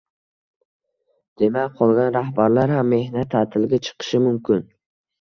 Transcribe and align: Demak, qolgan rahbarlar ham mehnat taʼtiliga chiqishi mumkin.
Demak, 1.41 1.77
qolgan 1.83 2.11
rahbarlar 2.17 2.75
ham 2.79 2.93
mehnat 2.97 3.33
taʼtiliga 3.37 3.85
chiqishi 3.87 4.27
mumkin. 4.29 4.69